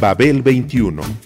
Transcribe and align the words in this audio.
Babel 0.00 0.42
21. 0.42 1.25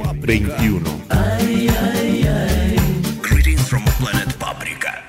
21. 0.21 0.83
Greetings 3.23 3.67
from 3.67 3.83
planet 3.97 4.37
Paprika. 4.37 5.01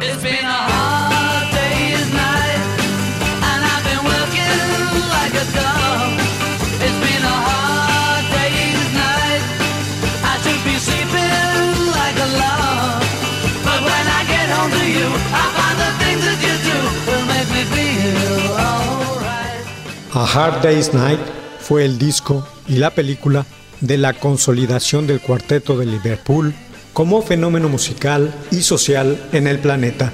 It's 0.00 0.22
been 0.22 0.46
a 0.48 0.60
hard 0.70 1.52
day's 1.52 2.08
night, 2.16 2.62
and 3.44 3.60
I've 3.68 3.84
been 3.84 4.00
working 4.00 4.64
like 5.12 5.34
a 5.36 5.46
dog. 5.52 6.16
It's 6.80 6.98
been 7.04 7.20
a 7.20 7.36
hard 7.48 8.24
day's 8.32 8.88
night. 8.96 9.44
I 10.24 10.40
should 10.40 10.62
be 10.64 10.72
sleeping 10.80 11.92
like 11.92 12.16
a 12.16 12.28
log. 12.40 13.04
But 13.60 13.80
when 13.84 14.04
I 14.08 14.24
get 14.24 14.48
home 14.56 14.72
to 14.72 14.84
you, 14.88 15.08
I 15.36 15.44
find 15.52 15.76
the 15.84 15.90
things 16.00 16.22
that 16.24 16.40
you 16.40 16.54
do 16.64 16.78
will 17.04 17.26
make 17.28 17.48
me 17.52 17.62
feel 17.76 18.56
alright. 18.56 19.60
A 20.16 20.24
Hard 20.24 20.62
Day's 20.62 20.94
Night 20.94 21.20
fue 21.68 21.84
el 21.84 21.98
disco 21.98 22.48
y 22.66 22.76
la 22.76 22.94
película 22.94 23.44
de 23.82 23.98
la 23.98 24.14
consolidación 24.14 25.06
del 25.06 25.20
cuarteto 25.20 25.76
de 25.76 25.84
Liverpool 25.84 26.54
como 26.94 27.20
fenómeno 27.20 27.68
musical 27.68 28.34
y 28.50 28.62
social 28.62 29.22
en 29.34 29.46
el 29.46 29.58
planeta. 29.58 30.10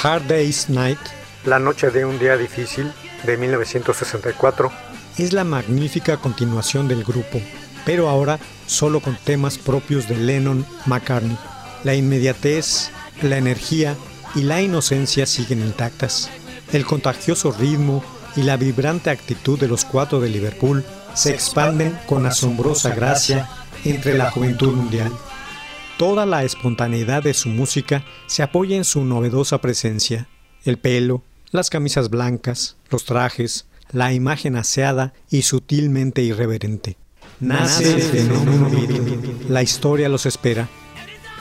Hard 0.00 0.28
Day's 0.28 0.68
Night, 0.68 0.98
La 1.44 1.58
Noche 1.58 1.90
de 1.90 2.04
un 2.04 2.20
Día 2.20 2.36
Difícil, 2.36 2.92
de 3.24 3.36
1964, 3.36 4.70
es 5.18 5.32
la 5.32 5.42
magnífica 5.42 6.18
continuación 6.18 6.86
del 6.86 7.02
grupo, 7.02 7.40
pero 7.84 8.08
ahora 8.08 8.38
solo 8.68 9.00
con 9.00 9.16
temas 9.16 9.58
propios 9.58 10.08
de 10.08 10.16
Lennon 10.16 10.64
McCartney. 10.86 11.36
La 11.82 11.96
inmediatez, 11.96 12.90
la 13.22 13.38
energía 13.38 13.96
y 14.36 14.42
la 14.42 14.62
inocencia 14.62 15.26
siguen 15.26 15.62
intactas. 15.62 16.30
El 16.72 16.86
contagioso 16.86 17.50
ritmo 17.50 18.04
y 18.36 18.42
la 18.42 18.56
vibrante 18.56 19.10
actitud 19.10 19.58
de 19.58 19.66
los 19.66 19.84
cuatro 19.84 20.20
de 20.20 20.28
Liverpool 20.28 20.84
se 21.14 21.30
expanden 21.30 21.98
con 22.06 22.24
asombrosa 22.24 22.94
gracia 22.94 23.48
entre 23.84 24.16
la 24.16 24.30
juventud 24.30 24.72
mundial. 24.74 25.10
Toda 25.98 26.26
la 26.26 26.44
espontaneidad 26.44 27.24
de 27.24 27.34
su 27.34 27.48
música 27.48 28.04
se 28.28 28.44
apoya 28.44 28.76
en 28.76 28.84
su 28.84 29.04
novedosa 29.04 29.60
presencia. 29.60 30.28
El 30.64 30.78
pelo, 30.78 31.24
las 31.50 31.70
camisas 31.70 32.08
blancas, 32.08 32.76
los 32.88 33.04
trajes, 33.04 33.66
la 33.90 34.12
imagen 34.12 34.54
aseada 34.54 35.12
y 35.28 35.42
sutilmente 35.42 36.22
irreverente. 36.22 36.96
Nace 37.40 37.94
el 37.94 38.02
fenómeno. 38.02 38.70
La 39.48 39.64
historia 39.64 40.08
los 40.08 40.24
espera. 40.24 40.68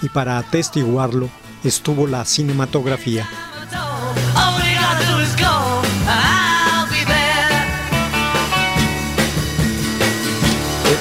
Y 0.01 0.09
para 0.09 0.40
atestiguarlo 0.40 1.29
estuvo 1.63 2.07
la 2.07 2.25
cinematografía. 2.25 3.29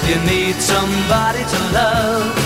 You 0.07 0.21
need 0.21 0.55
somebody 0.61 1.43
to 1.43 1.59
love, 1.73 2.46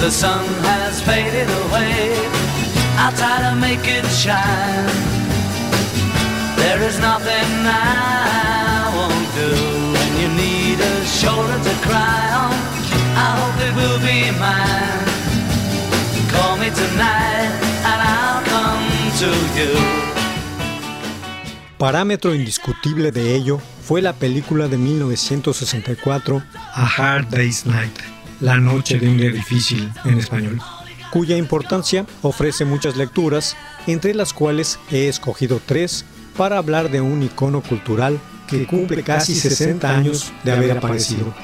The 0.00 0.10
sun 0.10 0.46
has 0.64 1.02
faded 1.02 1.48
away, 1.64 2.16
I'll 2.96 3.12
try 3.12 3.36
to 3.46 3.54
make 3.60 3.84
it 3.84 4.06
shine. 4.06 4.88
There 6.56 6.80
is 6.88 6.98
nothing 7.00 7.48
I 7.68 8.88
won't 8.96 9.28
do 9.36 9.50
when 9.96 10.10
you 10.20 10.28
need 10.44 10.80
a 10.80 11.04
shoulder 11.04 11.58
to 11.68 11.74
cry 11.86 12.22
on. 12.44 12.56
I 13.24 13.28
hope 13.40 13.58
it 13.68 13.74
will 13.80 14.00
be 14.00 14.20
mine. 14.40 15.04
Call 16.32 16.56
me 16.56 16.70
tonight 16.82 17.52
and 17.90 18.00
I'll 18.14 18.42
come 18.54 18.86
to 19.20 19.30
you. 19.58 20.10
Parámetro 21.76 22.34
indiscutible 22.34 23.10
de 23.10 23.34
ello 23.34 23.60
fue 23.82 24.00
la 24.02 24.12
película 24.12 24.68
de 24.68 24.76
1964 24.78 26.42
A 26.74 26.86
Hard 26.86 27.28
Day's 27.28 27.64
Night, 27.66 27.96
La 28.40 28.56
Noche 28.56 28.98
de 28.98 29.06
un 29.06 29.18
Día 29.18 29.30
Difícil 29.30 29.92
en 30.04 30.18
español, 30.18 30.58
cuya 31.10 31.36
importancia 31.36 32.06
ofrece 32.22 32.64
muchas 32.64 32.96
lecturas, 32.96 33.54
entre 33.86 34.14
las 34.14 34.32
cuales 34.32 34.78
he 34.90 35.08
escogido 35.08 35.60
tres 35.64 36.06
para 36.38 36.56
hablar 36.56 36.90
de 36.90 37.02
un 37.02 37.22
icono 37.22 37.60
cultural 37.60 38.18
que 38.48 38.66
cumple 38.66 39.02
casi 39.02 39.34
60 39.34 39.90
años 39.90 40.32
de 40.42 40.52
haber 40.52 40.70
aparecido. 40.78 41.34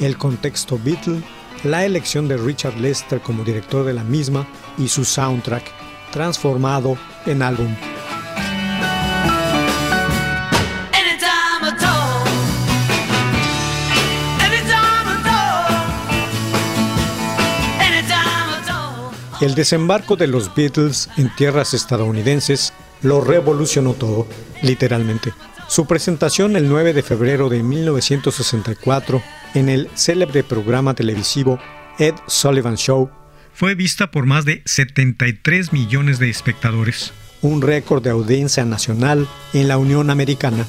El 0.00 0.18
contexto 0.18 0.78
Beatle, 0.82 1.22
la 1.62 1.84
elección 1.84 2.26
de 2.26 2.36
Richard 2.36 2.78
Lester 2.78 3.20
como 3.20 3.44
director 3.44 3.86
de 3.86 3.94
la 3.94 4.02
misma 4.02 4.46
y 4.76 4.88
su 4.88 5.04
soundtrack, 5.04 5.64
transformado 6.10 6.98
en 7.26 7.42
álbum. 7.42 7.74
El 19.44 19.54
desembarco 19.54 20.16
de 20.16 20.26
los 20.26 20.54
Beatles 20.54 21.10
en 21.18 21.28
tierras 21.36 21.74
estadounidenses 21.74 22.72
lo 23.02 23.20
revolucionó 23.20 23.92
todo, 23.92 24.26
literalmente. 24.62 25.34
Su 25.68 25.84
presentación 25.84 26.56
el 26.56 26.66
9 26.66 26.94
de 26.94 27.02
febrero 27.02 27.50
de 27.50 27.62
1964 27.62 29.22
en 29.52 29.68
el 29.68 29.90
célebre 29.96 30.44
programa 30.44 30.94
televisivo 30.94 31.58
Ed 31.98 32.14
Sullivan 32.26 32.78
Show 32.78 33.10
fue 33.52 33.74
vista 33.74 34.10
por 34.10 34.24
más 34.24 34.46
de 34.46 34.62
73 34.64 35.74
millones 35.74 36.18
de 36.18 36.30
espectadores, 36.30 37.12
un 37.42 37.60
récord 37.60 38.02
de 38.02 38.08
audiencia 38.08 38.64
nacional 38.64 39.28
en 39.52 39.68
la 39.68 39.76
Unión 39.76 40.08
Americana. 40.08 40.64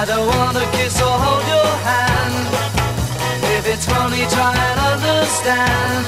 I 0.00 0.04
don't 0.04 0.26
wanna 0.26 0.66
kiss 0.72 1.00
or 1.00 1.16
hold 1.24 1.44
your 1.54 1.72
hand. 1.86 2.46
If 3.56 3.62
it's 3.72 3.86
funny, 3.86 4.26
try 4.26 4.52
and 4.68 4.78
understand. 4.92 6.04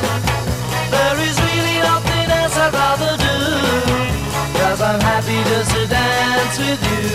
There 0.91 1.19
is 1.29 1.37
really 1.47 1.79
nothing 1.91 2.27
else 2.39 2.57
I'd 2.65 2.75
rather 2.75 3.15
do. 3.29 3.37
Cause 4.59 4.81
I'm 4.83 5.01
happy 5.01 5.39
just 5.51 5.71
to 5.71 5.87
dance 5.87 6.57
with 6.59 6.83
you. 6.93 7.15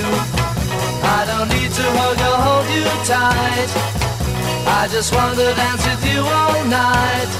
I 1.17 1.21
don't 1.29 1.49
need 1.55 1.71
to 1.79 1.85
hug 1.99 2.19
or 2.29 2.37
hold 2.45 2.67
you 2.71 2.87
tight. 3.03 3.69
I 4.79 4.87
just 4.87 5.13
want 5.13 5.35
to 5.43 5.51
dance 5.53 5.83
with 5.85 6.03
you 6.07 6.21
all 6.23 6.63
night. 6.71 7.31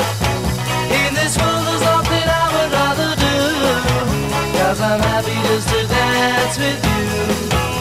In 0.99 1.11
this 1.15 1.39
world, 1.39 1.63
there's 1.67 1.83
nothing 1.87 2.27
I 2.41 2.45
would 2.53 2.71
rather 2.79 3.11
do. 3.25 3.37
Cause 4.59 4.79
I'm 4.81 4.99
happy 4.99 5.37
just 5.47 5.67
to 5.71 5.79
dance 5.87 6.57
with 6.59 6.81
you. 6.83 7.80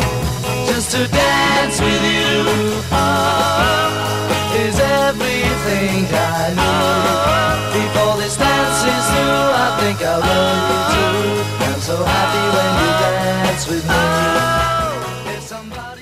Just 0.91 1.05
to 1.05 1.07
dance 1.15 1.79
with 1.79 2.03
you. 2.03 2.43
Oh, 2.91 4.59
is 4.59 4.77
everything 4.77 6.03
I 6.11 6.51
need. 6.59 7.59
Before 7.79 8.15
this 8.19 8.35
dance 8.35 8.83
is 8.83 9.05
through, 9.07 9.55
I 9.55 9.67
think 9.79 10.01
I 10.01 10.17
love 10.19 10.67
you 10.67 10.79
too. 10.91 11.15
I'm 11.63 11.79
so 11.79 11.95
happy 12.03 12.43
when 12.55 12.71
you 12.81 12.91
dance 12.99 13.63
with 13.69 13.85
me. 13.87 13.95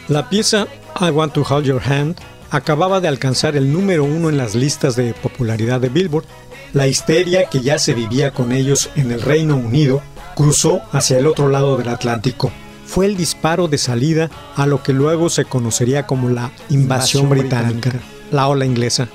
La 0.07 0.27
pieza 0.27 0.67
I 0.99 1.11
Want 1.11 1.33
to 1.35 1.43
Hold 1.43 1.67
Your 1.67 1.81
Hand 1.81 2.15
acababa 2.49 2.99
de 2.99 3.09
alcanzar 3.09 3.55
el 3.55 3.71
número 3.71 4.03
uno 4.03 4.29
en 4.29 4.37
las 4.37 4.55
listas 4.55 4.95
de 4.95 5.13
popularidad 5.13 5.79
de 5.79 5.89
Billboard. 5.89 6.25
La 6.73 6.87
histeria 6.87 7.45
que 7.45 7.59
ya 7.61 7.77
se 7.77 7.93
vivía 7.93 8.31
con 8.31 8.51
ellos 8.51 8.89
en 8.95 9.11
el 9.11 9.21
Reino 9.21 9.55
Unido 9.55 10.01
cruzó 10.35 10.81
hacia 10.91 11.19
el 11.19 11.27
otro 11.27 11.47
lado 11.47 11.77
del 11.77 11.89
Atlántico. 11.89 12.51
Fue 12.89 13.05
el 13.05 13.15
disparo 13.15 13.67
de 13.67 13.77
salida 13.77 14.31
a 14.55 14.65
lo 14.65 14.81
que 14.81 14.93
luego 14.93 15.29
se 15.29 15.45
conocería 15.45 16.07
como 16.07 16.27
la 16.27 16.49
invasión, 16.69 17.29
británica, 17.29 17.91
la 18.31 18.47
ola 18.47 18.65
inglesa, 18.65 19.07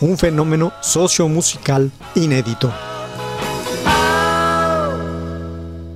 un 0.00 0.16
fenómeno 0.16 0.72
sociomusical 0.80 1.90
inédito. 2.14 2.72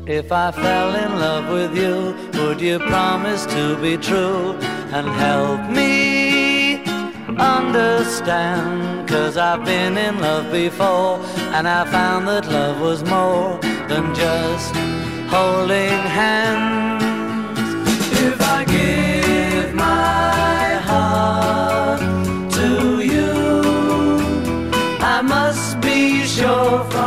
If 0.09 0.33
I 0.33 0.51
fell 0.51 0.97
in 0.97 1.21
love 1.21 1.53
with 1.53 1.73
you, 1.73 2.17
would 2.41 2.61
you 2.61 2.81
promise 2.81 3.47
to 3.47 3.77
be 3.81 3.97
true 3.97 4.57
and 4.93 5.07
help 5.21 5.71
me 5.71 6.83
understand? 7.39 9.09
Cause 9.09 9.37
I've 9.37 9.65
been 9.65 9.97
in 9.97 10.21
love 10.21 10.51
before 10.51 11.21
and 11.55 11.69
I 11.69 11.85
found 11.93 12.27
that 12.27 12.51
love 12.51 12.81
was 12.81 13.05
more 13.05 13.61
than 13.87 14.13
just 14.17 14.75
holding 15.31 15.91
hands. 16.11 17.00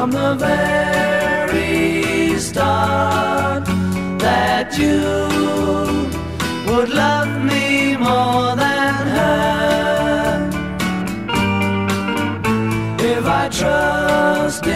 From 0.04 0.12
the 0.12 0.36
very 0.36 2.38
start 2.40 3.66
that 4.20 4.78
you 4.78 5.00
would 6.68 6.90
love 6.90 7.42
me 7.42 7.96
more 7.96 8.56
than 8.56 9.08
her. 9.18 10.50
If 13.00 13.26
I 13.26 13.48
trust 13.50 14.68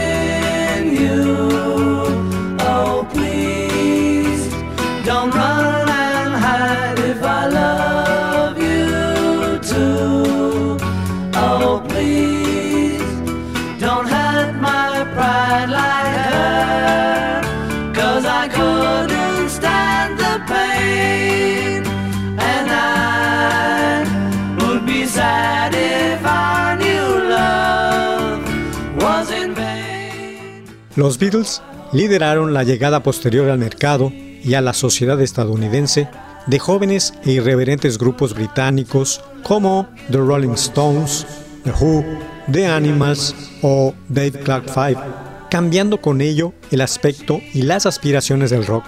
Los 30.98 31.20
Beatles 31.20 31.62
lideraron 31.94 32.56
la 32.56 32.64
llegada 32.64 33.04
posterior 33.04 33.52
al 33.52 33.60
mercado 33.60 34.12
y 34.12 34.56
a 34.56 34.62
la 34.62 34.74
sociedad 34.74 35.22
estadounidense 35.22 36.10
de 36.48 36.58
jóvenes 36.58 37.14
e 37.24 37.34
irreverentes 37.34 38.00
grupos 38.00 38.34
británicos 38.34 39.22
como 39.44 39.88
The 40.10 40.18
Rolling 40.18 40.56
Stones, 40.56 41.28
The 41.64 41.72
Who, 41.72 42.04
The 42.52 42.66
Animals 42.66 43.36
o 43.62 43.94
Dave 44.10 44.32
Clark 44.32 44.72
Five, 44.74 44.98
cambiando 45.52 46.02
con 46.02 46.20
ello 46.20 46.54
el 46.72 46.82
aspecto 46.82 47.42
y 47.54 47.62
las 47.62 47.86
aspiraciones 47.86 48.50
del 48.50 48.66
rock, 48.66 48.86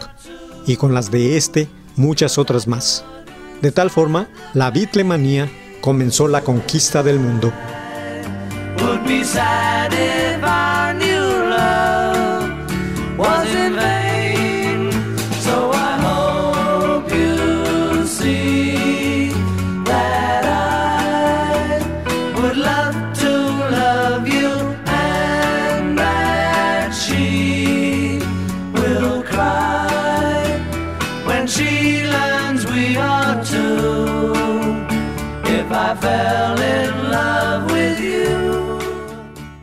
y 0.65 0.77
con 0.77 0.95
las 0.95 1.11
de 1.11 1.37
este 1.37 1.67
muchas 1.95 2.39
otras 2.39 2.67
más. 2.67 3.05
De 3.61 3.71
tal 3.71 3.91
forma, 3.91 4.29
la 4.55 4.71
Beatlemanía 4.71 5.47
comenzó 5.79 6.27
la 6.27 6.41
conquista 6.41 7.03
del 7.03 7.19
mundo. 7.19 7.53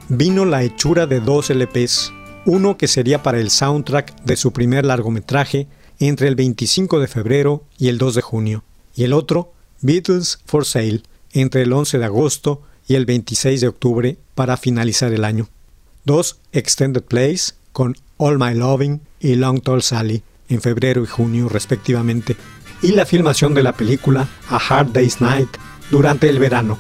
Vino 0.08 0.44
la 0.44 0.62
hechura 0.62 1.06
de 1.06 1.20
dos 1.20 1.50
LPs, 1.50 2.12
uno 2.46 2.78
que 2.78 2.88
sería 2.88 3.22
para 3.22 3.38
el 3.38 3.50
soundtrack 3.50 4.22
de 4.22 4.36
su 4.36 4.52
primer 4.52 4.86
largometraje 4.86 5.66
entre 5.98 6.28
el 6.28 6.36
25 6.36 7.00
de 7.00 7.08
febrero 7.08 7.64
y 7.78 7.88
el 7.88 7.98
2 7.98 8.14
de 8.14 8.22
junio, 8.22 8.64
y 8.94 9.04
el 9.04 9.12
otro, 9.12 9.52
Beatles 9.80 10.38
for 10.46 10.64
Sale, 10.64 11.02
entre 11.32 11.62
el 11.62 11.72
11 11.72 11.98
de 11.98 12.04
agosto 12.04 12.62
y 12.86 12.94
el 12.94 13.04
26 13.04 13.60
de 13.60 13.68
octubre 13.68 14.16
para 14.34 14.56
finalizar 14.56 15.12
el 15.12 15.24
año. 15.24 15.48
Dos 16.04 16.38
extended 16.52 17.02
plays 17.02 17.56
con 17.72 17.96
All 18.16 18.38
My 18.38 18.54
Loving 18.54 19.00
y 19.20 19.34
Long 19.34 19.60
Tall 19.60 19.82
Sally 19.82 20.22
en 20.48 20.60
febrero 20.60 21.02
y 21.02 21.06
junio 21.06 21.48
respectivamente, 21.48 22.36
y 22.82 22.92
la 22.92 23.06
filmación 23.06 23.54
de 23.54 23.62
la 23.62 23.72
película 23.72 24.26
A 24.50 24.56
Hard 24.56 24.92
Day's 24.92 25.20
Night 25.20 25.48
durante 25.90 26.28
el 26.28 26.38
verano. 26.38 26.78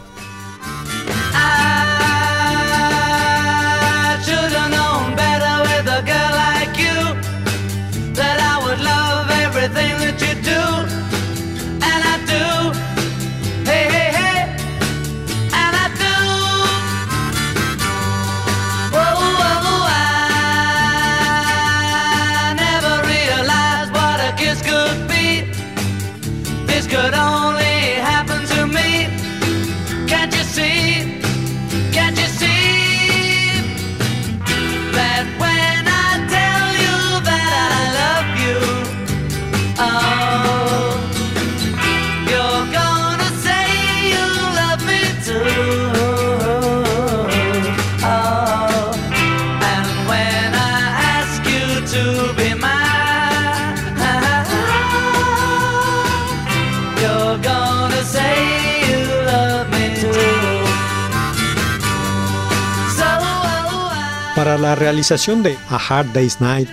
La 64.66 64.74
realización 64.74 65.44
de 65.44 65.56
A 65.68 65.76
Hard 65.76 66.12
Day's 66.12 66.40
Night, 66.40 66.68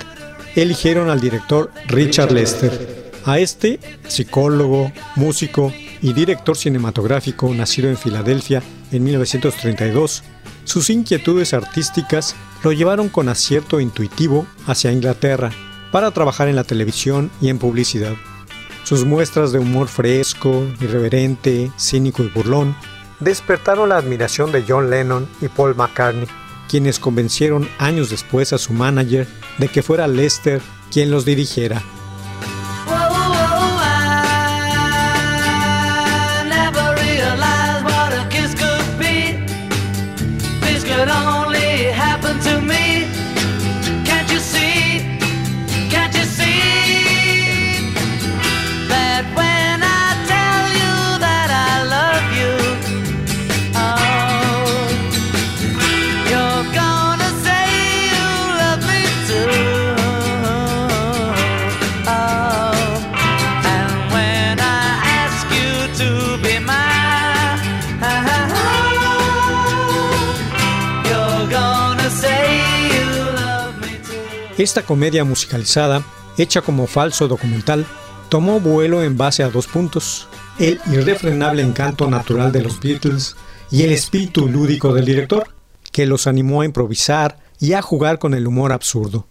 eligieron 0.55 1.11
al 1.11 1.21
director 1.21 1.71
Richard 1.85 2.31
Lester. 2.31 3.11
A 3.23 3.37
este, 3.37 3.79
psicólogo, 4.07 4.91
músico 5.15 5.71
y 6.01 6.11
director 6.13 6.57
cinematográfico 6.57 7.53
nacido 7.53 7.89
en 7.89 7.97
Filadelfia 7.97 8.63
en 8.91 9.03
1932, 9.03 10.23
sus 10.63 10.89
inquietudes 10.89 11.53
artísticas 11.53 12.35
lo 12.63 12.71
llevaron 12.71 13.09
con 13.09 13.29
acierto 13.29 13.79
intuitivo 13.79 14.47
hacia 14.65 14.91
Inglaterra 14.91 15.51
para 15.91 16.09
trabajar 16.09 16.47
en 16.47 16.55
la 16.55 16.63
televisión 16.63 17.29
y 17.41 17.49
en 17.49 17.59
publicidad. 17.59 18.13
Sus 18.85 19.05
muestras 19.05 19.51
de 19.51 19.59
humor 19.59 19.87
fresco, 19.87 20.65
irreverente, 20.81 21.71
cínico 21.77 22.23
y 22.23 22.29
burlón 22.29 22.75
despertaron 23.19 23.89
la 23.89 23.97
admiración 23.97 24.51
de 24.51 24.65
John 24.67 24.89
Lennon 24.89 25.27
y 25.41 25.47
Paul 25.47 25.75
McCartney, 25.75 26.27
quienes 26.69 26.99
convencieron 26.99 27.69
años 27.77 28.09
después 28.09 28.53
a 28.53 28.57
su 28.57 28.73
manager 28.73 29.27
de 29.57 29.67
que 29.67 29.83
fuera 29.83 30.07
Lester 30.07 30.61
quien 30.91 31.11
los 31.11 31.25
dirigiera. 31.25 31.81
Esta 74.57 74.83
comedia 74.83 75.23
musicalizada, 75.23 76.03
hecha 76.37 76.61
como 76.61 76.85
falso 76.85 77.27
documental, 77.27 77.87
tomó 78.29 78.59
vuelo 78.59 79.01
en 79.01 79.17
base 79.17 79.41
a 79.41 79.49
dos 79.49 79.65
puntos, 79.65 80.27
el 80.59 80.79
irrefrenable 80.91 81.63
encanto 81.63 82.07
natural 82.07 82.51
de 82.51 82.61
los 82.61 82.79
Beatles 82.79 83.35
y 83.71 83.81
el 83.81 83.91
espíritu 83.91 84.47
lúdico 84.47 84.93
del 84.93 85.05
director, 85.05 85.47
que 85.91 86.05
los 86.05 86.27
animó 86.27 86.61
a 86.61 86.65
improvisar 86.65 87.39
y 87.59 87.73
a 87.73 87.81
jugar 87.81 88.19
con 88.19 88.35
el 88.35 88.45
humor 88.45 88.73
absurdo. 88.73 89.25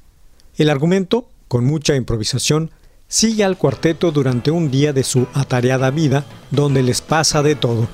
El 0.57 0.69
argumento, 0.71 1.29
con 1.47 1.65
mucha 1.65 1.95
improvisación, 1.95 2.73
sigue 3.07 3.45
al 3.45 3.57
cuarteto 3.57 4.11
durante 4.11 4.51
un 4.51 4.73
día 4.73 4.93
de 4.93 5.05
su 5.05 5.29
atareada 5.35 5.91
vida, 5.91 6.25
donde 6.51 6.83
les 6.83 7.01
pasa 7.01 7.43
de 7.45 7.55
todo. 7.55 7.87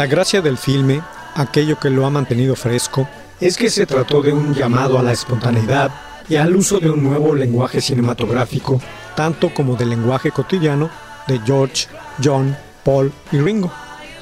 La 0.00 0.06
gracia 0.06 0.40
del 0.40 0.56
filme, 0.56 1.02
aquello 1.34 1.78
que 1.78 1.90
lo 1.90 2.06
ha 2.06 2.10
mantenido 2.10 2.56
fresco, 2.56 3.06
es 3.38 3.58
que 3.58 3.68
se 3.68 3.84
trató 3.84 4.22
de 4.22 4.32
un 4.32 4.54
llamado 4.54 4.98
a 4.98 5.02
la 5.02 5.12
espontaneidad 5.12 5.90
y 6.26 6.36
al 6.36 6.56
uso 6.56 6.80
de 6.80 6.88
un 6.88 7.02
nuevo 7.02 7.34
lenguaje 7.34 7.82
cinematográfico, 7.82 8.80
tanto 9.14 9.52
como 9.52 9.76
del 9.76 9.90
lenguaje 9.90 10.30
cotidiano 10.30 10.88
de 11.28 11.38
George, 11.40 11.86
John, 12.24 12.56
Paul 12.82 13.12
y 13.30 13.40
Ringo. 13.40 13.70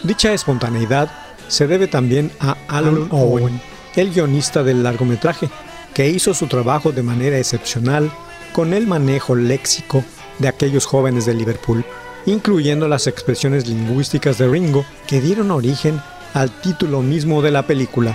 Dicha 0.03 0.33
espontaneidad 0.33 1.13
se 1.47 1.69
debe 1.69 1.87
también 1.87 2.33
a 2.41 2.57
Alan 2.67 3.07
Owen, 3.13 3.61
el 3.95 4.13
guionista 4.13 4.65
del 4.65 4.83
largometraje, 4.83 5.49
que 5.95 6.09
hizo 6.09 6.35
su 6.35 6.49
trabajo 6.49 6.91
de 6.91 7.05
manera 7.05 7.39
excepcional 7.39 8.11
con 8.53 8.75
el 8.75 8.89
manejo 8.89 9.37
léxico 9.37 10.03
de 10.41 10.49
aquellos 10.49 10.87
jóvenes 10.87 11.25
de 11.25 11.35
Liverpool 11.35 11.85
incluyendo 12.29 12.89
las 12.89 13.07
expresiones 13.07 13.67
lingüísticas 13.67 14.37
de 14.37 14.49
Ringo 14.49 14.85
que 15.07 15.21
dieron 15.21 15.51
origen 15.51 16.01
al 16.35 16.51
título 16.51 17.01
mismo 17.01 17.41
de 17.41 17.51
la 17.51 17.67
película. 17.67 18.15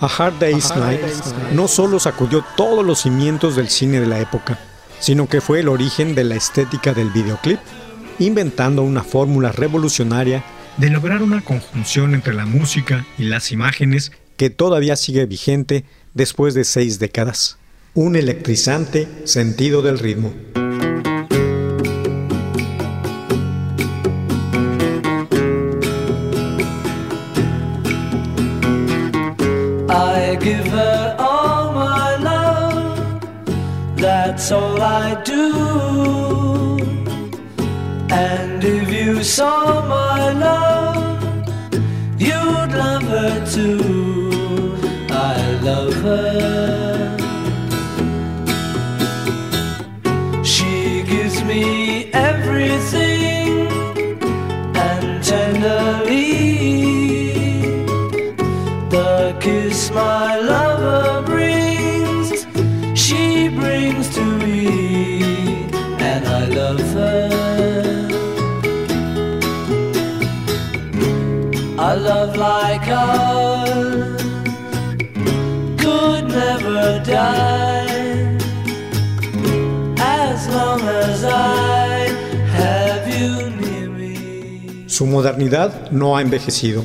A 0.00 0.06
Hard 0.06 0.38
Day's 0.38 0.76
Night 0.76 1.00
no 1.52 1.66
solo 1.66 1.98
sacudió 1.98 2.44
todos 2.56 2.84
los 2.84 3.00
cimientos 3.00 3.56
del 3.56 3.68
cine 3.68 4.00
de 4.00 4.06
la 4.06 4.20
época, 4.20 4.58
sino 5.00 5.26
que 5.26 5.40
fue 5.40 5.60
el 5.60 5.68
origen 5.68 6.14
de 6.14 6.24
la 6.24 6.36
estética 6.36 6.92
del 6.92 7.10
videoclip, 7.10 7.58
inventando 8.18 8.82
una 8.82 9.02
fórmula 9.02 9.50
revolucionaria 9.50 10.44
de 10.76 10.90
lograr 10.90 11.22
una 11.22 11.40
conjunción 11.40 12.14
entre 12.14 12.34
la 12.34 12.46
música 12.46 13.06
y 13.18 13.24
las 13.24 13.52
imágenes 13.52 14.12
que 14.36 14.50
todavía 14.50 14.96
sigue 14.96 15.26
vigente 15.26 15.84
después 16.14 16.54
de 16.54 16.64
seis 16.64 16.98
décadas. 16.98 17.58
Un 17.94 18.16
electrizante 18.16 19.08
sentido 19.24 19.82
del 19.82 19.98
ritmo. 19.98 20.32
I 29.88 30.36
give 30.40 30.66
her 30.66 31.14
all 31.18 31.72
my 31.72 32.16
love, 32.16 33.20
that's 33.96 34.50
all 34.50 34.80
I 34.80 35.22
do. 35.24 37.03
And 38.16 38.62
if 38.62 38.88
you 38.92 39.24
saw 39.24 39.84
my 39.88 40.30
love, 40.30 41.18
you'd 42.16 42.72
love 42.82 43.02
her 43.02 43.44
too. 43.44 44.76
I 45.10 45.58
love 45.62 45.94
her. 45.94 46.63
Su 84.94 85.06
modernidad 85.06 85.90
no 85.90 86.16
ha 86.16 86.22
envejecido. 86.22 86.84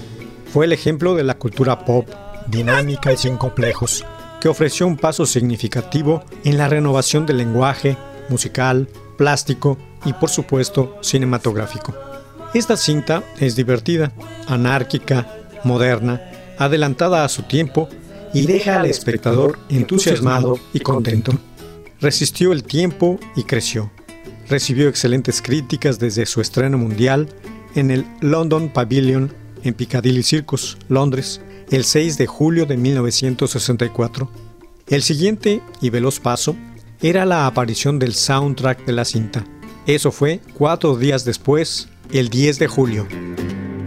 Fue 0.51 0.66
el 0.66 0.74
ejemplo 0.74 1.13
de 1.13 1.24
la 1.24 1.38
cultura 1.38 1.86
pop, 1.86 2.10
dinámica 2.48 3.13
y 3.13 3.18
sin 3.18 3.38
complejos, 3.38 4.04
que 4.42 4.50
ofreció 4.50 4.88
un 4.88 4.98
paso 4.98 5.28
significativo 5.28 6.24
en 6.44 6.58
la 6.58 6.68
renovación 6.68 7.28
del 7.28 7.38
lenguaje 7.38 7.98
musical, 8.30 8.89
plástico 9.16 9.78
y 10.06 10.13
por 10.13 10.32
supuesto 10.32 10.98
cinematográfico. 11.01 11.94
Esta 12.56 12.78
cinta 12.78 13.22
es 13.39 13.56
divertida, 13.56 14.12
anárquica, 14.48 15.28
moderna, 15.63 16.22
adelantada 16.58 17.24
a 17.24 17.30
su 17.30 17.44
tiempo 17.44 17.89
y 18.34 18.46
deja 18.46 18.80
al 18.80 18.86
espectador 18.86 19.60
entusiasmado 19.70 20.60
y 20.74 20.80
contento. 20.80 21.34
Resistió 22.00 22.51
el 22.51 22.63
tiempo 22.63 23.20
y 23.36 23.44
creció. 23.44 23.92
Recibió 24.48 24.88
excelentes 24.88 25.42
críticas 25.42 26.00
desde 26.00 26.25
su 26.25 26.42
estreno 26.42 26.78
mundial 26.78 27.30
en 27.75 27.92
el 27.92 28.06
London 28.22 28.70
Pavilion 28.70 29.34
en 29.63 29.74
Piccadilly 29.74 30.24
Circus, 30.24 30.78
Londres, 30.88 31.42
el 31.72 31.84
6 31.84 32.18
de 32.18 32.28
julio 32.28 32.66
de 32.66 32.78
1964. 32.78 34.30
El 34.88 35.04
siguiente 35.04 35.62
y 35.82 35.89
veloz 35.89 36.20
paso 36.20 36.56
era 37.01 37.25
la 37.25 37.46
aparición 37.46 38.00
del 38.00 38.13
soundtrack 38.13 38.86
de 38.86 38.94
la 38.94 39.06
cinta. 39.06 39.46
Eso 39.86 40.12
fue 40.12 40.42
cuatro 40.54 40.98
días 40.98 41.25
después, 41.25 41.89
el 42.12 42.30
10 42.30 42.60
de 42.60 42.68
julio. 42.68 43.08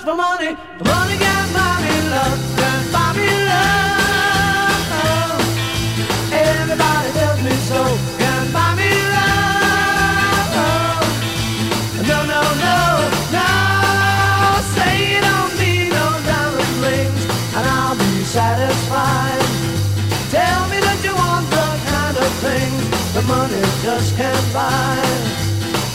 Much 0.00 0.08
for 0.08 0.16
money, 0.16 0.56
but 0.78 0.86
money 0.86 1.16
buy 1.18 1.80
me 1.82 2.08
love, 2.08 2.40
buy 2.92 3.12
me 3.16 3.28
love. 3.48 4.80
Everybody 6.32 7.10
tells 7.12 7.42
me 7.42 7.50
so, 7.68 7.98
buy 8.52 8.74
me 8.76 8.90
love. 9.14 10.52
No, 12.08 12.18
no, 12.32 12.40
no, 12.64 12.76
no. 13.32 13.48
Say 14.74 14.92
you 15.14 15.20
don't 15.20 15.52
need 15.58 15.88
no 15.90 16.06
diamond 16.28 16.76
rings, 16.82 17.24
and 17.56 17.66
I'll 17.66 17.96
be 17.96 18.24
satisfied. 18.24 19.42
Tell 20.30 20.68
me 20.68 20.78
that 20.80 21.00
you 21.04 21.14
want 21.14 21.50
the 21.50 21.66
kind 21.90 22.16
of 22.16 22.32
things 22.46 22.84
that 23.14 23.24
money 23.26 23.62
just 23.82 24.16
can't 24.16 24.52
buy. 24.52 24.98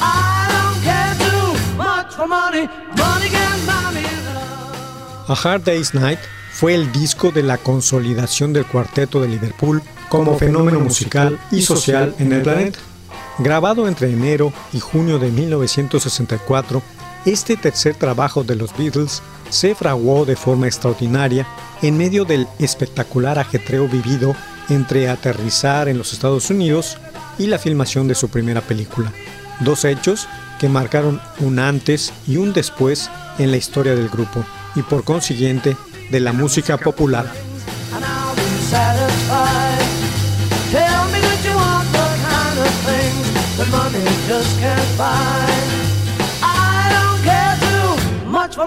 I 0.01 0.47
don't 0.53 0.79
care 0.83 1.15
too 1.25 1.47
much 1.77 2.13
for 2.13 2.27
money, 2.27 2.67
A 5.27 5.33
Hard 5.33 5.63
Day's 5.63 5.95
Night 5.95 6.19
fue 6.51 6.75
el 6.75 6.91
disco 6.91 7.31
de 7.31 7.41
la 7.41 7.57
consolidación 7.57 8.53
del 8.53 8.65
cuarteto 8.65 9.19
de 9.21 9.27
Liverpool 9.27 9.81
como 10.07 10.37
fenómeno 10.37 10.79
musical 10.79 11.39
y 11.51 11.63
social 11.63 12.13
en 12.19 12.31
el 12.31 12.43
planeta. 12.43 12.77
Grabado 13.39 13.87
entre 13.87 14.11
enero 14.11 14.53
y 14.71 14.79
junio 14.79 15.17
de 15.17 15.31
1964, 15.31 16.83
este 17.25 17.57
tercer 17.57 17.95
trabajo 17.95 18.43
de 18.43 18.55
los 18.55 18.77
Beatles 18.77 19.23
se 19.49 19.73
fraguó 19.73 20.25
de 20.25 20.35
forma 20.35 20.67
extraordinaria 20.67 21.47
en 21.81 21.97
medio 21.97 22.23
del 22.23 22.47
espectacular 22.59 23.39
ajetreo 23.39 23.87
vivido 23.87 24.35
entre 24.69 25.09
aterrizar 25.09 25.89
en 25.89 25.97
los 25.97 26.13
Estados 26.13 26.51
Unidos 26.51 26.97
y 27.39 27.47
la 27.47 27.57
filmación 27.57 28.07
de 28.07 28.15
su 28.15 28.29
primera 28.29 28.61
película. 28.61 29.11
Dos 29.61 29.85
hechos 29.85 30.27
que 30.59 30.69
marcaron 30.69 31.19
un 31.39 31.57
antes 31.57 32.13
y 32.27 32.37
un 32.37 32.53
después 32.53 33.09
en 33.39 33.49
la 33.49 33.57
historia 33.57 33.95
del 33.95 34.09
grupo 34.09 34.45
y 34.75 34.81
por 34.83 35.03
consiguiente 35.03 35.75
de 36.09 36.19
la 36.19 36.33
música 36.33 36.77
popular. 36.77 37.31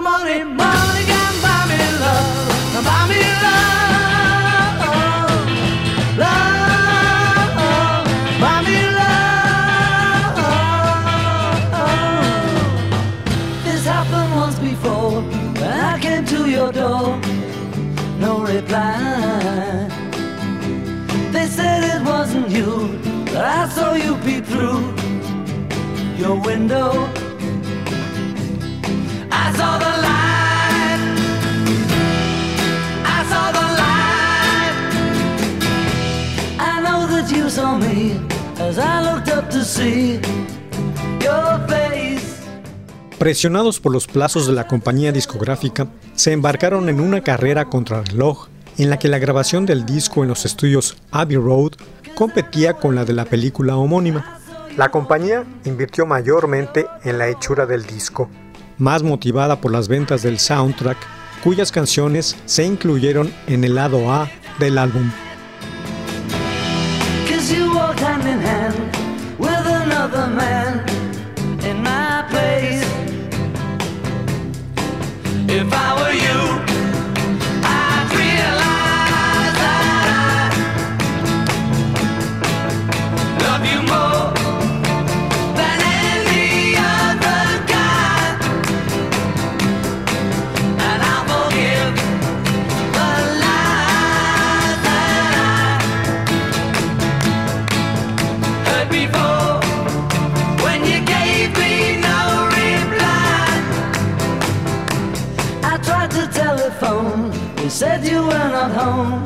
money 0.01 0.43
buy. 0.43 0.89
Buy 2.81 3.09
me 3.09 3.19
love, 3.19 3.98
your 16.59 16.71
door 16.73 17.17
no 18.19 18.41
reply. 18.41 19.87
They 21.31 21.45
said 21.57 21.79
it 21.93 22.01
wasn't 22.05 22.49
you, 22.49 22.99
but 23.31 23.45
I 23.59 23.69
saw 23.75 23.93
you 23.93 24.13
peep 24.25 24.43
through 24.51 24.81
your 26.21 26.35
window. 26.49 26.89
I 29.43 29.45
saw 29.57 29.71
the 29.85 29.93
light. 30.07 31.01
I 33.17 33.19
saw 33.31 33.45
the 33.57 33.67
light. 33.81 34.75
I 36.71 36.73
know 36.85 37.01
that 37.13 37.27
you 37.35 37.49
saw 37.49 37.77
me 37.77 38.19
as 38.67 38.77
I 38.77 38.95
looked 39.07 39.29
up 39.29 39.49
to 39.51 39.63
see 39.63 40.19
your 41.25 41.47
face. 41.69 41.88
Presionados 43.19 43.81
por 43.81 43.91
los 43.91 44.07
plazos 44.07 44.47
de 44.47 44.53
la 44.53 44.65
compañía 44.65 45.11
discográfica, 45.11 45.87
se 46.15 46.31
embarcaron 46.31 46.87
en 46.87 47.01
una 47.01 47.19
carrera 47.21 47.65
contra 47.65 48.01
reloj 48.01 48.47
en 48.77 48.89
la 48.89 48.97
que 48.97 49.09
la 49.09 49.19
grabación 49.19 49.65
del 49.65 49.85
disco 49.85 50.23
en 50.23 50.29
los 50.29 50.45
estudios 50.45 50.95
Abbey 51.11 51.35
Road 51.35 51.73
competía 52.15 52.75
con 52.75 52.95
la 52.95 53.03
de 53.03 53.11
la 53.11 53.25
película 53.25 53.75
homónima. 53.75 54.39
La 54.77 54.89
compañía 54.89 55.43
invirtió 55.65 56.05
mayormente 56.05 56.87
en 57.03 57.17
la 57.17 57.27
hechura 57.27 57.65
del 57.65 57.85
disco, 57.85 58.29
más 58.77 59.03
motivada 59.03 59.59
por 59.59 59.73
las 59.73 59.89
ventas 59.89 60.23
del 60.23 60.39
soundtrack, 60.39 60.97
cuyas 61.43 61.73
canciones 61.73 62.37
se 62.45 62.63
incluyeron 62.63 63.33
en 63.47 63.65
el 63.65 63.75
lado 63.75 64.09
A 64.13 64.31
del 64.59 64.77
álbum. 64.77 65.11
If 75.51 75.73
I 75.73 75.95
were 75.99 76.13
you, 76.13 76.48
not 108.59 108.71
home. 108.71 109.23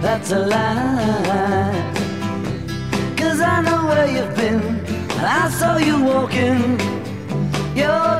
that's 0.00 0.30
a 0.30 0.38
lie. 0.38 1.74
Cause 3.16 3.40
I 3.40 3.60
know 3.62 3.80
where 3.88 4.08
you've 4.14 4.34
been, 4.36 4.60
and 5.18 5.26
I 5.40 5.48
saw 5.50 5.76
you 5.78 5.96
walking 6.04 6.78
your 7.74 8.17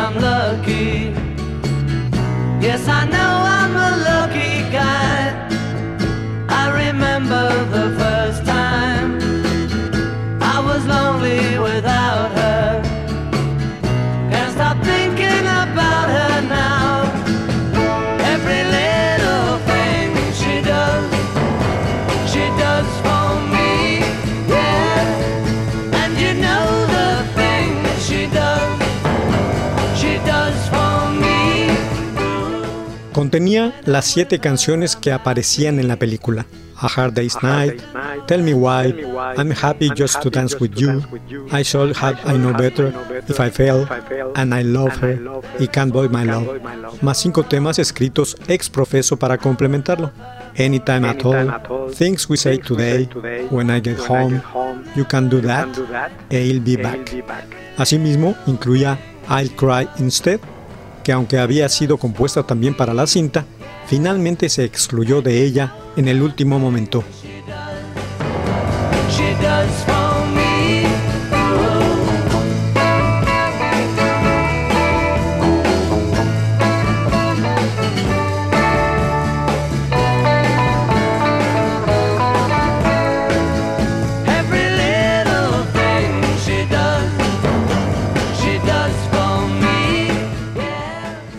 I'm 0.00 0.18
lucky. 0.18 1.12
Yes, 2.64 2.88
I 2.88 3.04
know 3.04 3.32
I'm 3.54 3.59
Contenía 33.30 33.72
las 33.86 34.06
siete 34.06 34.40
canciones 34.40 34.96
que 34.96 35.12
aparecían 35.12 35.78
en 35.78 35.86
la 35.86 35.94
película. 35.94 36.46
A 36.78 36.88
Hard 36.88 37.12
Day's 37.12 37.40
Night, 37.44 37.80
Tell 38.26 38.42
Me 38.42 38.54
Why, 38.54 38.92
I'm 39.38 39.52
Happy 39.52 39.88
Just 39.96 40.20
to 40.22 40.30
Dance 40.30 40.56
With 40.58 40.72
You, 40.74 41.00
I 41.52 41.62
Should 41.62 41.94
Have 41.94 42.18
I 42.24 42.36
Know 42.36 42.52
Better, 42.52 42.92
If 43.28 43.38
I 43.38 43.48
Fail, 43.48 43.86
And 44.34 44.52
I 44.52 44.64
Love 44.64 45.00
Her 45.00 45.16
y 45.60 45.68
Can't 45.68 45.92
Buy 45.92 46.08
My 46.08 46.24
Love, 46.24 46.60
más 47.02 47.18
cinco 47.18 47.44
temas 47.44 47.78
escritos 47.78 48.36
ex 48.48 48.68
profeso 48.68 49.16
para 49.16 49.38
complementarlo. 49.38 50.10
Anytime 50.58 51.06
at 51.06 51.24
all, 51.24 51.92
Things 51.96 52.28
We 52.28 52.36
Say 52.36 52.58
Today, 52.58 53.08
When 53.52 53.70
I 53.70 53.80
Get 53.80 54.00
Home, 54.08 54.42
You 54.96 55.04
Can 55.04 55.28
Do 55.28 55.40
That, 55.42 55.68
e 56.30 56.50
I'll 56.50 56.60
Be 56.60 56.76
Back. 56.76 57.12
Asimismo, 57.76 58.34
incluía 58.48 58.98
I'll 59.28 59.50
Cry 59.54 59.88
Instead, 60.00 60.40
que 61.10 61.14
aunque 61.14 61.40
había 61.40 61.68
sido 61.68 61.96
compuesta 61.96 62.44
también 62.44 62.76
para 62.76 62.94
la 62.94 63.04
cinta, 63.04 63.44
finalmente 63.88 64.48
se 64.48 64.62
excluyó 64.62 65.22
de 65.22 65.42
ella 65.42 65.74
en 65.96 66.06
el 66.06 66.22
último 66.22 66.60
momento. 66.60 67.02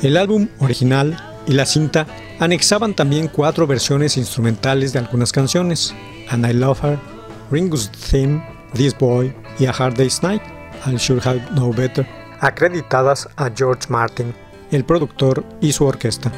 El 0.02 0.18
álbum 0.18 0.48
original 0.58 1.16
y 1.46 1.54
la 1.54 1.66
cinta 1.66 2.08
anexaban 2.40 2.96
también 2.96 3.28
cuatro 3.28 3.68
versiones 3.68 4.18
instrumentales 4.18 4.94
de 4.94 5.00
algunas 5.00 5.32
canciones: 5.32 5.94
And 6.30 6.44
I 6.44 6.54
Love 6.54 6.84
Her, 6.84 6.98
Ringo's 7.52 7.92
Theme, 7.92 8.44
This 8.74 8.98
Boy 8.98 9.32
y 9.60 9.68
A 9.68 9.72
Hard 9.72 9.96
Day's 9.96 10.24
Night, 10.24 10.42
I 10.88 10.96
Should 10.98 11.22
Have 11.24 11.42
Known 11.52 11.76
Better, 11.76 12.08
acreditadas 12.40 13.30
a 13.36 13.52
George 13.56 13.88
Martin, 13.90 14.34
el 14.72 14.84
productor 14.84 15.46
y 15.62 15.72
su 15.72 15.86
orquesta. 15.86 16.32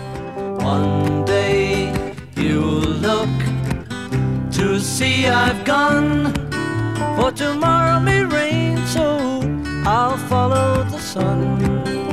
One 0.59 1.23
day 1.25 1.89
you'll 2.35 2.99
look 2.99 3.29
to 4.57 4.77
see 4.77 5.25
I've 5.25 5.63
gone, 5.65 6.33
for 7.15 7.31
tomorrow 7.31 8.01
may 8.01 8.25
rain, 8.25 8.77
so 8.87 9.39
I'll 9.85 10.17
follow 10.27 10.83
the 10.91 10.99
sun. 10.99 12.12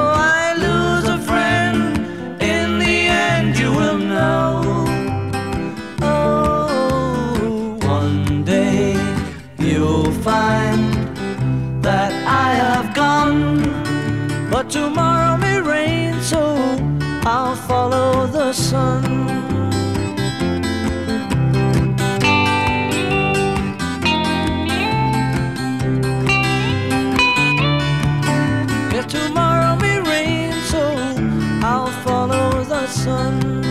follow 32.03 32.63
the 32.63 32.87
sun. 32.87 33.63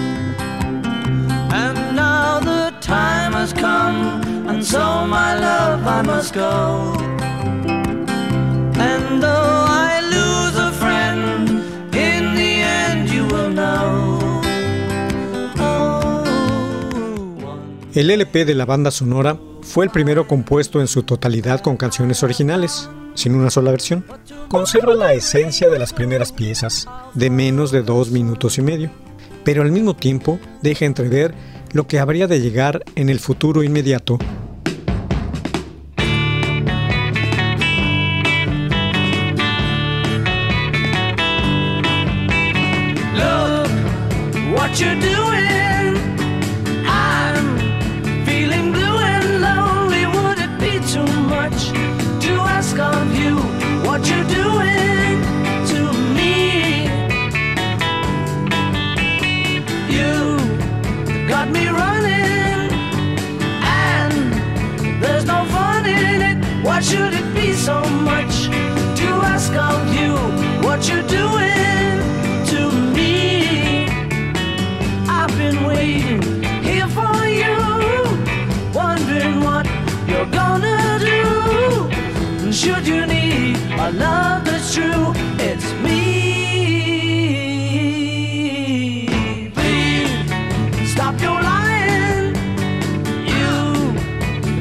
And 1.53 1.97
now 1.97 2.41
the 2.41 2.75
time 2.81 3.33
has 3.33 3.53
come, 3.53 4.23
and 4.49 4.65
so 4.65 5.07
my 5.07 5.39
love 5.39 5.87
I 5.87 6.03
must 6.03 6.33
go. 6.35 7.00
El 18.01 18.11
LP 18.11 18.47
de 18.47 18.55
la 18.55 18.65
banda 18.65 18.91
sonora 18.91 19.39
fue 19.61 19.85
el 19.85 19.91
primero 19.91 20.27
compuesto 20.27 20.81
en 20.81 20.87
su 20.87 21.03
totalidad 21.03 21.61
con 21.61 21.77
canciones 21.77 22.23
originales, 22.23 22.89
sin 23.13 23.35
una 23.35 23.51
sola 23.51 23.73
versión. 23.73 24.07
Conserva 24.49 24.95
la 24.95 25.13
esencia 25.13 25.69
de 25.69 25.79
las 25.79 25.93
primeras 25.93 26.33
piezas, 26.33 26.89
de 27.13 27.29
menos 27.29 27.73
de 27.73 27.83
dos 27.83 28.11
minutos 28.11 28.57
y 28.57 28.63
medio, 28.63 28.91
pero 29.45 29.61
al 29.61 29.71
mismo 29.71 29.95
tiempo 29.95 30.41
deja 30.63 30.87
entrever 30.87 31.35
lo 31.73 31.87
que 31.87 31.99
habría 31.99 32.27
de 32.27 32.41
llegar 32.41 32.83
en 32.95 33.11
el 33.11 33.21
futuro 33.21 33.63
inmediato. 33.63 34.19
Love 83.93 84.45
that's 84.45 84.75
true. 84.75 85.13
It's 85.39 85.73
me. 85.83 86.01
Please 89.55 90.93
stop 90.93 91.21
your 91.21 91.41
lying. 91.43 92.35
You 93.27 93.95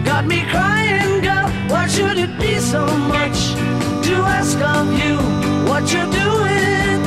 got 0.03 0.25
me 0.25 0.43
crying, 0.51 1.21
girl. 1.21 1.49
Why 1.67 1.87
should 1.87 2.17
it 2.17 2.37
be 2.39 2.59
so 2.59 2.85
much 2.85 3.53
to 4.07 4.15
ask 4.37 4.59
of 4.61 4.87
you 4.97 5.17
what 5.69 5.91
you're 5.91 6.11
doing 6.11 7.01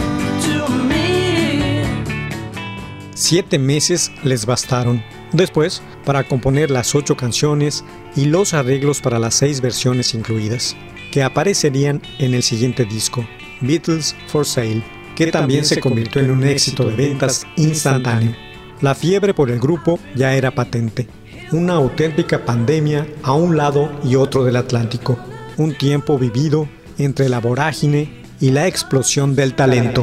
to 0.46 0.68
me? 0.88 1.84
Siete 3.14 3.58
meses 3.58 4.10
les 4.22 4.46
bastaron. 4.46 5.02
Después, 5.32 5.82
para 6.04 6.24
componer 6.24 6.70
las 6.70 6.94
ocho 6.94 7.16
canciones 7.16 7.84
y 8.14 8.26
los 8.26 8.52
arreglos 8.52 9.00
para 9.00 9.18
las 9.18 9.34
seis 9.34 9.62
versiones 9.62 10.12
incluidas, 10.12 10.76
que 11.12 11.22
aparecerían 11.22 12.02
en 12.18 12.34
el 12.34 12.42
siguiente 12.42 12.84
disco, 12.84 13.24
Beatles 13.60 14.16
for 14.26 14.44
Sale, 14.44 14.82
que 15.14 15.28
también 15.28 15.64
se 15.64 15.78
convirtió 15.78 16.22
en 16.22 16.32
un 16.32 16.42
éxito 16.42 16.84
de 16.86 16.96
ventas 16.96 17.46
instantáneo. 17.56 18.34
La 18.80 18.96
fiebre 18.96 19.34
por 19.34 19.50
el 19.50 19.60
grupo 19.60 20.00
ya 20.16 20.34
era 20.34 20.50
patente, 20.50 21.06
una 21.52 21.74
auténtica 21.74 22.44
pandemia 22.44 23.06
a 23.22 23.34
un 23.34 23.56
lado 23.56 23.92
y 24.02 24.16
otro 24.16 24.42
del 24.42 24.56
Atlántico, 24.56 25.18
un 25.58 25.76
tiempo 25.76 26.18
vivido 26.18 26.66
entre 26.98 27.28
la 27.28 27.38
vorágine 27.38 28.22
y 28.40 28.50
la 28.50 28.66
explosión 28.66 29.36
del 29.36 29.54
talento. 29.54 30.02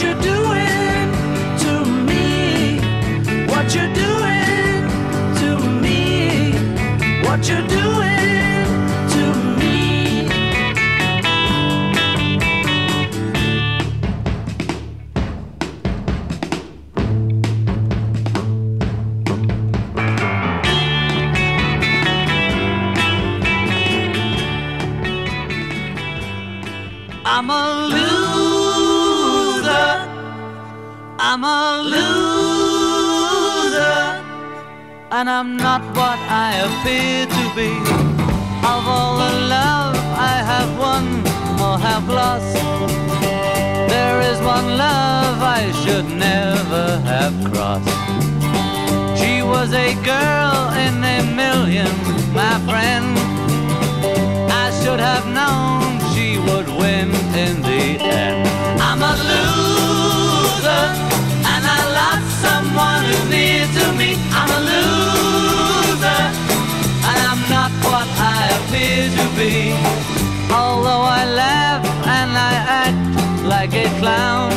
You're 0.00 0.14
doing 0.20 1.10
to 1.58 1.84
me? 2.06 2.78
What 3.48 3.74
you're 3.74 3.92
doing 3.94 4.86
to 5.40 5.70
me? 5.82 6.52
What 7.24 7.48
you're 7.48 7.66
doing 7.66 7.77
Appear 36.80 37.26
to 37.26 37.44
be. 37.56 37.70
Of 38.72 38.82
all 38.86 39.18
the 39.18 39.34
love 39.48 39.96
I 40.14 40.36
have 40.52 40.70
won 40.78 41.04
or 41.60 41.76
have 41.76 42.08
lost, 42.08 42.54
there 43.88 44.20
is 44.20 44.38
one 44.40 44.76
love 44.76 45.42
I 45.42 45.72
should 45.82 46.06
never 46.06 47.00
have 47.12 47.34
crossed. 47.50 47.88
She 49.20 49.42
was 49.42 49.72
a 49.72 49.94
girl 50.04 50.70
in 50.86 51.02
a 51.02 51.20
million, 51.34 51.90
my 52.32 52.56
friend. 52.68 53.18
I 54.64 54.70
should 54.80 55.00
have 55.00 55.26
known 55.38 55.98
she 56.14 56.38
would 56.38 56.68
win 56.80 57.10
in 57.44 57.60
the 57.60 57.98
end. 58.22 58.48
I'm 58.80 59.02
a 59.02 59.14
loser, 59.30 60.84
and 61.52 61.62
I 61.76 61.80
lost 62.00 62.28
someone 62.46 63.02
who's 63.04 63.30
near 63.30 63.66
to 63.66 63.92
me. 63.97 63.97
Be. 69.38 69.72
Although 70.50 71.06
I 71.20 71.22
laugh 71.44 71.84
and 72.18 72.30
I 72.50 72.54
act 72.84 73.04
like 73.54 73.72
a 73.72 73.88
clown, 74.00 74.50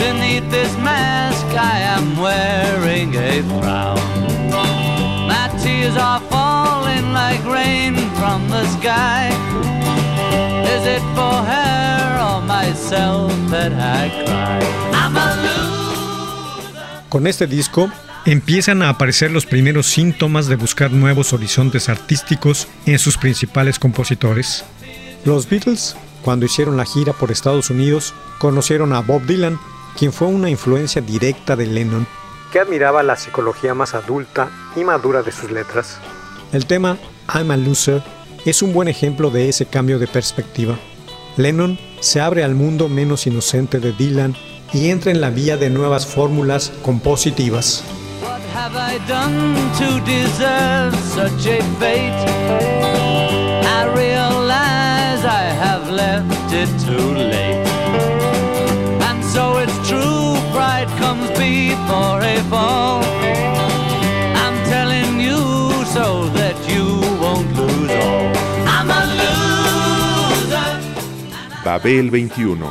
beneath 0.00 0.46
this 0.50 0.72
mask 0.78 1.46
I 1.74 1.76
am 1.96 2.16
wearing 2.16 3.14
a 3.14 3.42
frown. 3.52 4.00
My 5.32 5.46
tears 5.62 5.96
are 5.96 6.20
falling 6.32 7.12
like 7.12 7.44
rain 7.44 7.94
from 8.18 8.48
the 8.48 8.64
sky. 8.76 9.28
Is 10.74 10.84
it 10.96 11.04
for 11.16 11.36
her 11.52 12.04
or 12.28 12.40
myself 12.56 13.30
that 13.50 13.72
I 13.72 14.02
cry? 14.24 14.60
I'm 15.00 15.14
a 15.16 15.28
loser. 15.44 17.08
Con 17.10 17.26
este 17.26 17.46
disco 17.46 17.90
empiezan 18.24 18.82
a 18.82 18.88
aparecer 18.88 19.30
los 19.30 19.46
primeros 19.46 19.86
síntomas 19.86 20.46
de 20.46 20.56
buscar 20.56 20.92
nuevos 20.92 21.32
horizontes 21.32 21.88
artísticos 21.88 22.68
en 22.86 22.98
sus 22.98 23.18
principales 23.18 23.78
compositores. 23.78 24.64
Los 25.24 25.48
Beatles, 25.48 25.96
cuando 26.22 26.46
hicieron 26.46 26.76
la 26.76 26.84
gira 26.84 27.12
por 27.12 27.30
Estados 27.30 27.70
Unidos, 27.70 28.14
conocieron 28.38 28.92
a 28.92 29.00
Bob 29.00 29.24
Dylan, 29.26 29.58
quien 29.98 30.12
fue 30.12 30.28
una 30.28 30.50
influencia 30.50 31.02
directa 31.02 31.56
de 31.56 31.66
Lennon, 31.66 32.06
que 32.52 32.60
admiraba 32.60 33.02
la 33.02 33.16
psicología 33.16 33.74
más 33.74 33.94
adulta 33.94 34.50
y 34.76 34.84
madura 34.84 35.22
de 35.22 35.32
sus 35.32 35.50
letras. 35.50 35.98
El 36.52 36.66
tema 36.66 36.98
I'm 37.34 37.50
a 37.50 37.56
Loser 37.56 38.02
es 38.44 38.62
un 38.62 38.72
buen 38.72 38.88
ejemplo 38.88 39.30
de 39.30 39.48
ese 39.48 39.66
cambio 39.66 39.98
de 39.98 40.06
perspectiva. 40.06 40.78
Lennon 41.36 41.78
se 42.00 42.20
abre 42.20 42.44
al 42.44 42.54
mundo 42.54 42.88
menos 42.88 43.26
inocente 43.26 43.80
de 43.80 43.92
Dylan 43.92 44.36
y 44.72 44.90
entra 44.90 45.12
en 45.12 45.20
la 45.20 45.30
vía 45.30 45.56
de 45.56 45.70
nuevas 45.70 46.06
fórmulas 46.06 46.72
compositivas. 46.82 47.84
Have 48.52 48.76
I 48.76 48.98
done 49.08 49.54
to 49.80 49.88
deserve 50.04 50.94
such 50.96 51.46
a 51.46 51.62
fate? 51.80 52.22
I 53.78 53.82
realize 53.96 55.24
I 55.24 55.44
have 55.64 55.90
left 55.90 56.52
it 56.52 56.68
too 56.84 57.14
late. 57.14 57.66
And 59.08 59.24
so 59.24 59.56
it's 59.56 59.78
true, 59.88 60.36
pride 60.52 60.88
comes 60.98 61.30
before 61.30 62.20
a 62.20 62.38
fall. 62.50 63.02
I'm 64.44 64.56
telling 64.68 65.18
you 65.18 65.40
so 65.86 66.28
that 66.38 66.56
you 66.68 67.00
won't 67.22 67.50
lose 67.56 67.90
all. 68.04 68.32
I'm 68.68 68.90
a 68.90 69.02
loser. 69.20 70.70
Babel 71.64 72.10
21, 72.10 72.70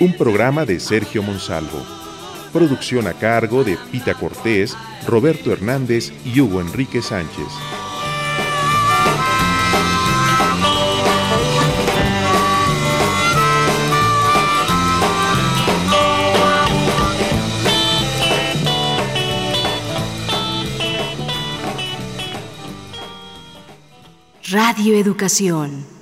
un 0.00 0.12
programa 0.16 0.64
de 0.64 0.80
Sergio 0.80 1.22
Monsalvo. 1.22 2.09
Producción 2.52 3.06
a 3.06 3.12
cargo 3.14 3.62
de 3.62 3.78
Pita 3.92 4.14
Cortés, 4.14 4.76
Roberto 5.06 5.52
Hernández 5.52 6.12
y 6.24 6.40
Hugo 6.40 6.60
Enrique 6.60 7.00
Sánchez. 7.00 7.46
Radio 24.50 24.96
Educación. 24.96 25.99